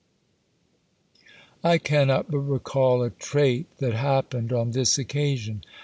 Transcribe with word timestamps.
I 1.63 1.77
cannot 1.77 2.31
but 2.31 2.39
recall 2.39 3.03
a 3.03 3.11
trait 3.11 3.67
that 3.77 3.93
happened 3.93 4.51
on 4.51 4.71
this 4.71 4.97
occasion. 4.97 5.61